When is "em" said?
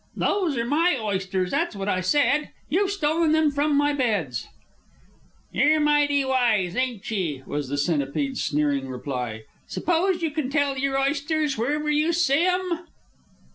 12.47-12.87